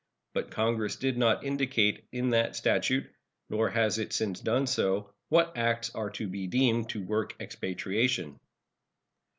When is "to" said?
6.09-6.25, 6.89-7.05